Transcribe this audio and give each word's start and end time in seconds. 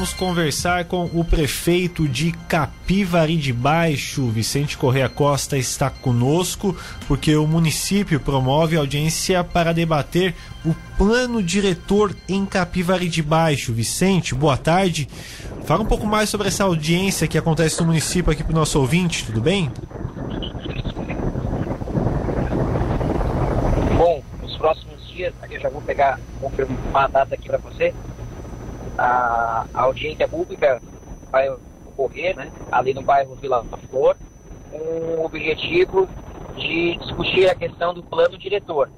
Vamos 0.00 0.14
conversar 0.14 0.84
com 0.84 1.06
o 1.06 1.24
prefeito 1.24 2.06
de 2.06 2.30
Capivari 2.48 3.36
de 3.36 3.52
Baixo, 3.52 4.28
Vicente 4.28 4.78
Correia 4.78 5.08
Costa, 5.08 5.58
está 5.58 5.90
conosco, 5.90 6.76
porque 7.08 7.34
o 7.34 7.48
município 7.48 8.20
promove 8.20 8.76
audiência 8.76 9.42
para 9.42 9.74
debater 9.74 10.36
o 10.64 10.72
plano 10.96 11.42
diretor 11.42 12.14
em 12.28 12.46
Capivari 12.46 13.08
de 13.08 13.24
Baixo. 13.24 13.72
Vicente, 13.72 14.36
boa 14.36 14.56
tarde. 14.56 15.08
Fala 15.64 15.82
um 15.82 15.86
pouco 15.86 16.06
mais 16.06 16.28
sobre 16.28 16.46
essa 16.46 16.62
audiência 16.62 17.26
que 17.26 17.36
acontece 17.36 17.80
no 17.80 17.86
município 17.86 18.30
aqui 18.30 18.44
para 18.44 18.52
o 18.52 18.54
nosso 18.54 18.78
ouvinte, 18.78 19.26
tudo 19.26 19.40
bem? 19.40 19.68
Bom, 23.96 24.22
nos 24.40 24.56
próximos 24.58 25.04
dias, 25.08 25.34
eu 25.50 25.58
já 25.58 25.68
vou 25.68 25.82
pegar, 25.82 26.20
confirmar 26.40 27.06
a 27.06 27.08
data 27.08 27.34
aqui 27.34 27.48
para 27.48 27.58
você 27.58 27.92
a, 28.98 29.64
a 29.72 29.82
audiência 29.82 30.26
pública 30.26 30.82
vai 31.30 31.48
ocorrer 31.86 32.36
né, 32.36 32.50
ali 32.70 32.92
no 32.92 33.02
bairro 33.02 33.36
Vila 33.36 33.64
Flor, 33.88 34.16
com 34.70 34.78
o 34.78 35.24
objetivo 35.24 36.08
de 36.56 36.96
discutir 36.96 37.48
a 37.48 37.54
questão 37.54 37.94
do 37.94 38.02
plano 38.02 38.36
diretor. 38.36 38.90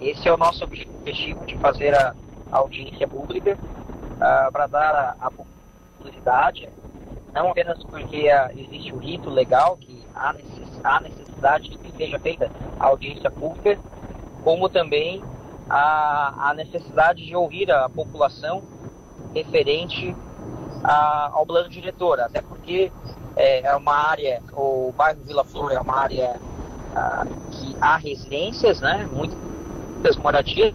Esse 0.00 0.28
é 0.28 0.32
o 0.32 0.36
nosso 0.36 0.64
objetivo 0.64 1.44
de 1.44 1.56
fazer 1.58 1.94
a, 1.94 2.14
a 2.50 2.58
audiência 2.58 3.06
pública 3.06 3.56
uh, 3.56 4.52
para 4.52 4.66
dar 4.66 4.94
a, 4.94 5.26
a 5.26 5.30
publicidade, 5.30 6.68
não 7.34 7.50
apenas 7.50 7.82
porque 7.84 8.28
uh, 8.28 8.58
existe 8.58 8.92
o 8.92 8.98
rito 8.98 9.28
legal, 9.28 9.76
que 9.76 10.02
há, 10.14 10.32
necess, 10.32 10.80
há 10.82 11.00
necessidade 11.00 11.68
de 11.68 11.78
que 11.78 11.96
seja 11.96 12.18
feita 12.18 12.50
a 12.80 12.86
audiência 12.86 13.30
pública, 13.30 13.78
como 14.42 14.68
também 14.68 15.22
a, 15.68 16.50
a 16.50 16.54
necessidade 16.54 17.24
de 17.24 17.36
ouvir 17.36 17.70
a 17.70 17.88
população 17.88 18.62
referente 19.36 20.14
a, 20.82 21.30
ao 21.32 21.46
plano 21.46 21.68
diretor, 21.68 22.20
até 22.20 22.40
porque 22.40 22.90
é, 23.36 23.66
é, 23.66 23.76
uma 23.76 23.94
área, 23.94 24.42
o 24.52 24.92
bairro 24.96 25.20
Vila 25.24 25.44
Flor 25.44 25.72
é 25.72 25.80
uma 25.80 25.98
área 25.98 26.40
a, 26.94 27.26
que 27.50 27.76
há 27.80 27.96
residências, 27.96 28.80
né, 28.80 29.08
muitas 29.12 30.16
moradias 30.16 30.74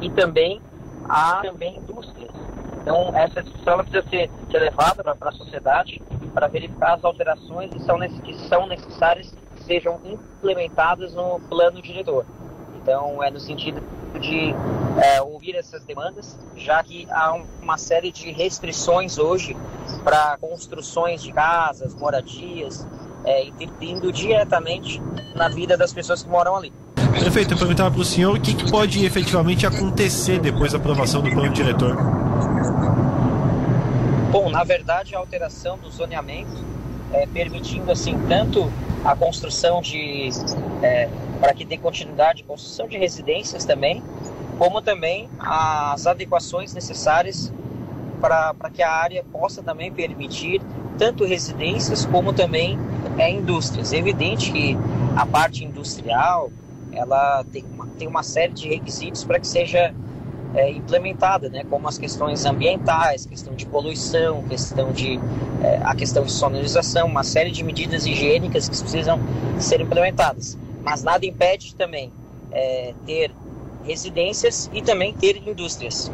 e 0.00 0.10
também 0.10 0.60
há 1.08 1.40
também 1.42 1.76
indústrias. 1.76 2.30
Então 2.80 3.10
essa 3.14 3.42
discussão 3.42 3.78
precisa 3.78 4.02
ser, 4.08 4.30
ser 4.50 4.58
levada 4.58 5.02
para 5.02 5.28
a 5.28 5.32
sociedade 5.32 6.02
para 6.32 6.48
verificar 6.48 6.94
as 6.94 7.04
alterações 7.04 7.70
que 7.70 7.82
são, 7.82 7.98
que 7.98 8.34
são 8.48 8.66
necessárias 8.66 9.32
sejam 9.66 10.00
implementadas 10.04 11.14
no 11.14 11.38
plano 11.48 11.80
diretor. 11.80 12.26
Então 12.82 13.22
é 13.22 13.30
no 13.30 13.38
sentido 13.38 13.80
de 14.20 14.54
é, 15.00 15.22
ouvir 15.22 15.54
essas 15.54 15.84
demandas, 15.84 16.38
já 16.56 16.82
que 16.82 17.06
há 17.10 17.40
uma 17.62 17.78
série 17.78 18.10
de 18.10 18.30
restrições 18.32 19.18
hoje 19.18 19.56
para 20.04 20.36
construções 20.38 21.22
de 21.22 21.32
casas, 21.32 21.94
moradias, 21.94 22.86
é, 23.24 23.46
intervindo 23.46 24.12
diretamente 24.12 25.00
na 25.34 25.48
vida 25.48 25.76
das 25.76 25.92
pessoas 25.92 26.22
que 26.22 26.28
moram 26.28 26.56
ali. 26.56 26.72
Prefeito, 27.18 27.54
eu 27.54 27.58
perguntava 27.58 27.90
para 27.90 28.00
o 28.00 28.04
senhor 28.04 28.36
o 28.36 28.40
que, 28.40 28.54
que 28.54 28.70
pode 28.70 29.04
efetivamente 29.04 29.66
acontecer 29.66 30.40
depois 30.40 30.72
da 30.72 30.78
aprovação 30.78 31.22
do 31.22 31.30
plano 31.30 31.50
diretor. 31.50 31.96
Bom, 34.30 34.50
na 34.50 34.64
verdade, 34.64 35.14
a 35.14 35.18
alteração 35.18 35.78
do 35.78 35.90
zoneamento, 35.90 36.64
é, 37.12 37.26
permitindo 37.26 37.92
assim 37.92 38.18
tanto 38.26 38.72
a 39.04 39.14
construção 39.14 39.82
de 39.82 40.30
é, 40.82 41.08
para 41.42 41.52
que 41.54 41.64
dê 41.64 41.76
continuidade 41.76 42.44
à 42.44 42.46
construção 42.46 42.86
de 42.86 42.96
residências 42.96 43.64
também, 43.64 44.00
como 44.60 44.80
também 44.80 45.28
as 45.40 46.06
adequações 46.06 46.72
necessárias 46.72 47.52
para, 48.20 48.54
para 48.54 48.70
que 48.70 48.80
a 48.80 48.88
área 48.88 49.24
possa 49.24 49.60
também 49.60 49.90
permitir 49.90 50.62
tanto 50.96 51.24
residências 51.24 52.06
como 52.06 52.32
também 52.32 52.78
é, 53.18 53.28
indústrias. 53.28 53.92
É 53.92 53.96
evidente 53.96 54.52
que 54.52 54.78
a 55.16 55.26
parte 55.26 55.64
industrial 55.64 56.52
ela 56.92 57.44
tem 57.50 57.64
uma, 57.64 57.88
tem 57.98 58.06
uma 58.06 58.22
série 58.22 58.52
de 58.52 58.68
requisitos 58.68 59.24
para 59.24 59.40
que 59.40 59.48
seja 59.48 59.92
é, 60.54 60.70
implementada, 60.70 61.48
né, 61.48 61.64
como 61.68 61.88
as 61.88 61.98
questões 61.98 62.44
ambientais, 62.44 63.26
questão 63.26 63.52
de 63.52 63.66
poluição, 63.66 64.44
questão 64.44 64.92
de 64.92 65.18
é, 65.60 65.80
a 65.82 65.96
questão 65.96 66.22
de 66.22 66.30
sonorização, 66.30 67.08
uma 67.08 67.24
série 67.24 67.50
de 67.50 67.64
medidas 67.64 68.06
higiênicas 68.06 68.68
que 68.68 68.78
precisam 68.78 69.18
ser 69.58 69.80
implementadas 69.80 70.56
mas 70.82 71.02
nada 71.02 71.24
impede 71.24 71.74
também 71.74 72.12
é, 72.50 72.94
ter 73.06 73.32
residências 73.84 74.70
e 74.72 74.82
também 74.82 75.12
ter 75.12 75.42
indústrias. 75.46 76.10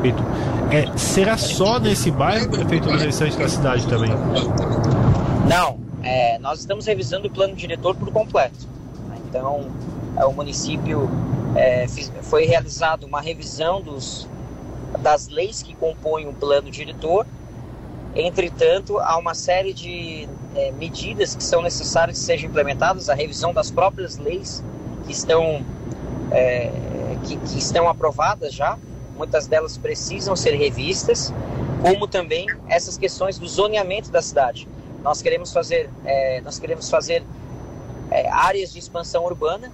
Perfeito. 0.00 0.22
É, 0.70 0.96
será 0.98 1.36
só 1.36 1.78
nesse 1.78 2.10
bairro, 2.10 2.48
prefeito, 2.50 2.88
ou 2.88 2.96
restante 2.96 3.36
da 3.36 3.48
cidade 3.48 3.86
também? 3.86 4.10
Não, 5.48 5.78
é, 6.02 6.38
nós 6.38 6.60
estamos 6.60 6.86
revisando 6.86 7.26
o 7.26 7.30
plano 7.30 7.54
diretor 7.54 7.94
por 7.96 8.10
completo. 8.12 8.68
Então, 9.28 9.66
é, 10.16 10.24
o 10.24 10.32
município 10.32 11.08
é, 11.54 11.88
fiz, 11.88 12.12
foi 12.22 12.44
realizado 12.44 13.04
uma 13.04 13.20
revisão 13.20 13.80
dos, 13.80 14.28
das 15.00 15.28
leis 15.28 15.62
que 15.62 15.74
compõem 15.74 16.28
o 16.28 16.32
plano 16.32 16.70
diretor 16.70 17.26
Entretanto, 18.14 18.98
há 18.98 19.16
uma 19.16 19.34
série 19.34 19.72
de 19.72 20.28
é, 20.54 20.72
medidas 20.72 21.34
que 21.34 21.44
são 21.44 21.62
necessárias 21.62 22.18
que 22.18 22.24
sejam 22.24 22.50
implementadas, 22.50 23.08
a 23.08 23.14
revisão 23.14 23.52
das 23.52 23.70
próprias 23.70 24.16
leis 24.16 24.64
que 25.04 25.12
estão, 25.12 25.64
é, 26.30 26.70
que, 27.24 27.36
que 27.36 27.58
estão 27.58 27.88
aprovadas 27.88 28.54
já, 28.54 28.78
muitas 29.16 29.46
delas 29.46 29.76
precisam 29.76 30.34
ser 30.34 30.54
revistas, 30.54 31.32
como 31.82 32.06
também 32.08 32.46
essas 32.68 32.96
questões 32.96 33.38
do 33.38 33.46
zoneamento 33.46 34.10
da 34.10 34.22
cidade. 34.22 34.66
Nós 35.02 35.22
queremos 35.22 35.52
fazer, 35.52 35.90
é, 36.04 36.40
nós 36.40 36.58
queremos 36.58 36.90
fazer 36.90 37.22
é, 38.10 38.28
áreas 38.30 38.72
de 38.72 38.78
expansão 38.78 39.24
urbana 39.24 39.70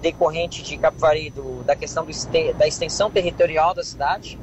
decorrente 0.00 0.62
de 0.62 0.78
Capivari 0.78 1.30
do, 1.30 1.62
da 1.64 1.76
questão 1.76 2.04
do, 2.04 2.12
da 2.56 2.66
extensão 2.66 3.10
territorial 3.10 3.74
da 3.74 3.84
cidade, 3.84 4.38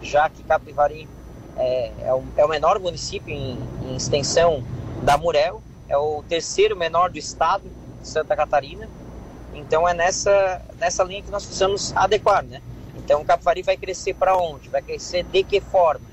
já 0.00 0.28
que 0.28 0.42
Capivari 0.42 1.08
é, 1.56 1.92
é, 2.00 2.12
o, 2.12 2.24
é 2.36 2.44
o 2.44 2.48
menor 2.48 2.78
município 2.78 3.32
em, 3.32 3.58
em 3.82 3.96
extensão 3.96 4.62
da 5.02 5.16
Murel, 5.16 5.62
é 5.88 5.96
o 5.96 6.22
terceiro 6.28 6.76
menor 6.76 7.10
do 7.10 7.18
estado 7.18 7.64
de 8.00 8.08
Santa 8.08 8.34
Catarina. 8.34 8.88
Então 9.54 9.88
é 9.88 9.94
nessa, 9.94 10.62
nessa 10.78 11.04
linha 11.04 11.22
que 11.22 11.30
nós 11.30 11.44
precisamos 11.44 11.94
adequar, 11.96 12.42
né? 12.42 12.60
Então 12.96 13.20
o 13.20 13.24
Capivari 13.24 13.62
vai 13.62 13.76
crescer 13.76 14.14
para 14.14 14.36
onde? 14.36 14.68
Vai 14.68 14.82
crescer 14.82 15.22
de 15.24 15.42
que 15.44 15.60
forma? 15.60 16.06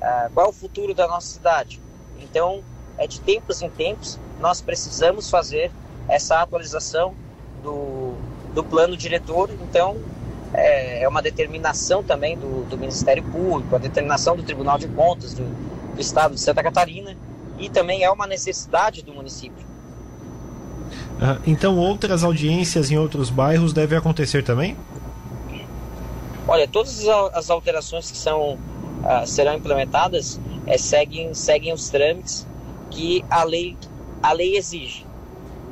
Ah, 0.00 0.28
qual 0.34 0.46
é 0.46 0.48
o 0.50 0.52
futuro 0.52 0.94
da 0.94 1.06
nossa 1.06 1.28
cidade? 1.28 1.80
Então, 2.20 2.62
é 2.98 3.06
de 3.06 3.20
tempos 3.20 3.62
em 3.62 3.70
tempos, 3.70 4.18
nós 4.38 4.60
precisamos 4.60 5.30
fazer 5.30 5.70
essa 6.08 6.40
atualização 6.40 7.14
do, 7.62 8.14
do 8.52 8.62
plano 8.62 8.96
diretor. 8.96 9.50
Então, 9.62 9.96
é, 10.54 11.02
é 11.02 11.08
uma 11.08 11.20
determinação 11.20 12.02
também 12.02 12.38
do, 12.38 12.64
do, 12.64 12.78
Ministério 12.78 13.22
Público, 13.24 13.74
a 13.74 13.78
determinação 13.78 14.36
do 14.36 14.42
Tribunal 14.42 14.78
de 14.78 14.86
Contas 14.88 15.34
do, 15.34 15.44
do 15.94 16.00
Estado 16.00 16.34
de 16.34 16.40
Santa 16.40 16.62
Catarina 16.62 17.16
e 17.58 17.68
também 17.68 18.04
é 18.04 18.10
uma 18.10 18.26
necessidade 18.26 19.02
do 19.02 19.12
município. 19.12 19.64
Ah, 21.20 21.38
então, 21.46 21.76
outras 21.76 22.22
audiências 22.22 22.90
em 22.90 22.98
outros 22.98 23.30
bairros 23.30 23.72
devem 23.72 23.98
acontecer 23.98 24.42
também? 24.42 24.76
Olha, 26.46 26.68
todas 26.68 27.06
as 27.08 27.50
alterações 27.50 28.10
que 28.10 28.18
são, 28.18 28.52
uh, 28.52 29.26
serão 29.26 29.54
implementadas 29.54 30.38
é, 30.66 30.76
seguem, 30.76 31.32
seguem 31.34 31.72
os 31.72 31.88
trâmites 31.88 32.46
que 32.90 33.24
a 33.30 33.42
lei, 33.44 33.76
a 34.22 34.32
lei 34.32 34.56
exige. 34.56 35.06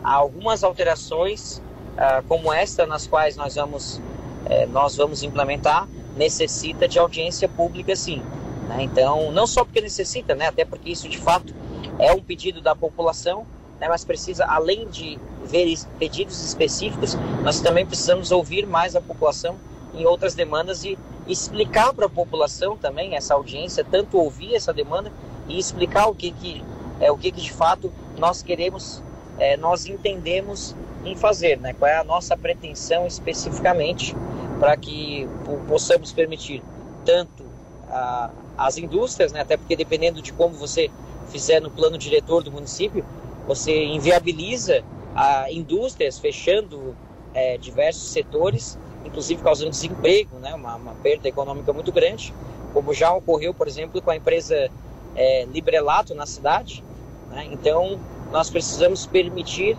Há 0.03 0.15
algumas 0.15 0.65
alterações, 0.65 1.59
uh, 1.97 2.23
como 2.27 2.53
esta, 2.53 2.87
nas 2.87 3.07
quais 3.07 3.37
nós 3.37 3.55
vamos 3.55 4.01
é, 4.47 4.67
nós 4.67 4.97
vamos 4.97 5.23
implementar 5.23 5.89
necessita 6.17 6.87
de 6.87 6.99
audiência 6.99 7.49
pública 7.49 7.95
sim. 7.97 8.23
Né? 8.69 8.83
Então, 8.83 9.33
não 9.33 9.47
só 9.47 9.65
porque 9.65 9.81
necessita, 9.81 10.35
né? 10.35 10.47
até 10.47 10.65
porque 10.65 10.91
isso 10.91 11.09
de 11.09 11.19
fato 11.19 11.55
é 11.99 12.13
um 12.13 12.21
pedido 12.21 12.61
da 12.61 12.75
população, 12.75 13.47
né? 13.81 13.89
mas 13.89 14.05
precisa, 14.05 14.45
além 14.47 14.89
de 14.89 15.19
ver 15.45 15.75
pedidos 15.99 16.43
específicos, 16.45 17.17
nós 17.43 17.61
também 17.61 17.85
precisamos 17.85 18.31
ouvir 18.31 18.67
mais 18.67 18.95
a 18.95 19.01
população 19.01 19.57
em 19.95 20.07
outras 20.07 20.35
demandas 20.35 20.85
e 20.85 20.99
explicar 21.27 21.93
para 21.93 22.07
a 22.07 22.11
população 22.11 22.77
também 22.77 23.15
essa 23.15 23.35
audiência, 23.35 23.85
tanto 23.85 24.19
ouvir 24.19 24.55
essa 24.55 24.73
demanda 24.73 25.13
e 25.49 25.59
explicar 25.59 26.07
o 26.09 26.15
que, 26.15 26.31
que 26.31 26.65
é 27.01 27.11
o 27.11 27.19
que, 27.19 27.33
que 27.33 27.41
de 27.41 27.53
fato 27.53 27.93
nós 28.17 28.43
queremos, 28.43 29.03
é, 29.39 29.57
nós 29.57 29.87
entendemos 29.87 30.75
em 31.05 31.17
fazer, 31.17 31.59
né? 31.59 31.75
Qual 31.79 31.91
é 31.91 31.97
a 31.97 32.05
nossa 32.05 32.37
pretensão 32.37 33.07
especificamente 33.07 34.15
para 34.59 34.77
que 34.77 35.29
possamos 35.69 36.13
permitir 36.13 36.63
tanto 37.05 37.45
a, 37.89 38.31
as 38.57 38.79
indústrias, 38.79 39.33
né? 39.33 39.41
Até 39.41 39.57
porque 39.57 39.75
dependendo 39.75 40.23
de 40.23 40.33
como 40.33 40.55
você 40.55 40.91
fizer 41.29 41.61
no 41.61 41.71
plano 41.71 41.99
diretor 41.99 42.43
do 42.43 42.53
município, 42.53 43.05
você 43.47 43.85
inviabiliza 43.85 44.85
a 45.15 45.51
indústrias 45.51 46.19
fechando 46.19 46.95
é, 47.35 47.59
diversos 47.59 48.11
setores, 48.13 48.79
inclusive 49.05 49.43
causando 49.43 49.71
desemprego, 49.71 50.37
né? 50.39 50.55
Uma, 50.55 50.77
uma 50.77 50.95
perda 50.95 51.29
econômica 51.29 51.73
muito 51.73 51.91
grande, 51.91 52.33
como 52.73 52.95
já 52.95 53.13
ocorreu, 53.13 53.53
por 53.53 53.67
exemplo, 53.67 54.01
com 54.01 54.11
a 54.11 54.17
empresa 54.17 54.71
é, 55.15 55.45
Librelato 55.47 56.15
na 56.15 56.27
cidade. 56.27 56.85
Né? 57.31 57.49
Então, 57.51 57.99
nós 58.33 58.51
precisamos 58.51 59.07
permitir 59.07 59.77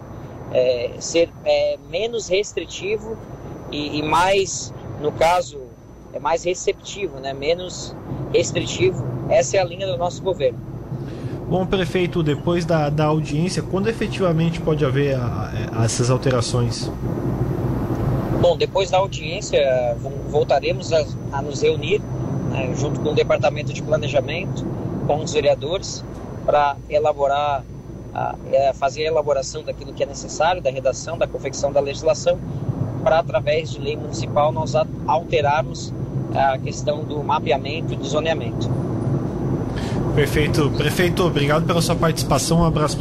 é, 0.51 0.91
ser 0.99 1.29
é, 1.43 1.77
menos 1.89 2.27
restritivo 2.27 3.17
e, 3.71 3.99
e, 3.99 4.03
mais, 4.03 4.73
no 5.01 5.11
caso, 5.11 5.59
é 6.13 6.19
mais 6.19 6.43
receptivo, 6.43 7.19
né? 7.19 7.33
menos 7.33 7.95
restritivo. 8.31 9.03
Essa 9.29 9.57
é 9.57 9.59
a 9.59 9.63
linha 9.63 9.87
do 9.87 9.97
nosso 9.97 10.21
governo. 10.21 10.59
Bom, 11.49 11.65
prefeito, 11.65 12.21
depois 12.21 12.65
da, 12.65 12.89
da 12.89 13.05
audiência, 13.05 13.61
quando 13.63 13.87
efetivamente 13.87 14.61
pode 14.61 14.85
haver 14.85 15.15
a, 15.15 15.51
a, 15.73 15.85
essas 15.85 16.09
alterações? 16.09 16.89
Bom, 18.39 18.55
depois 18.55 18.91
da 18.91 18.97
audiência, 18.97 19.61
voltaremos 20.29 20.93
a, 20.93 21.05
a 21.31 21.41
nos 21.41 21.61
reunir 21.61 22.01
né, 22.49 22.73
junto 22.75 22.99
com 22.99 23.09
o 23.09 23.15
Departamento 23.15 23.73
de 23.73 23.81
Planejamento, 23.81 24.65
com 25.07 25.17
os 25.23 25.33
vereadores, 25.33 26.03
para 26.45 26.75
elaborar, 26.89 27.63
a, 28.13 28.35
é, 28.51 28.73
fazer 28.73 29.03
a 29.03 29.07
elaboração 29.07 29.63
daquilo 29.63 29.93
que 29.93 30.03
é 30.03 30.05
necessário, 30.05 30.61
da 30.61 30.69
redação, 30.69 31.17
da 31.17 31.27
confecção 31.27 31.71
da 31.71 31.79
legislação, 31.79 32.39
para, 33.03 33.19
através 33.19 33.71
de 33.71 33.79
lei 33.79 33.95
municipal, 33.95 34.51
nós 34.51 34.73
alterarmos 35.07 35.93
a 36.33 36.57
questão 36.57 37.03
do 37.03 37.23
mapeamento 37.23 37.93
e 37.93 37.95
do 37.95 38.05
zoneamento. 38.05 38.69
Perfeito. 40.15 40.69
Prefeito, 40.77 41.23
obrigado 41.23 41.65
pela 41.65 41.81
sua 41.81 41.95
participação. 41.95 42.59
Um 42.59 42.65
abraço. 42.65 42.97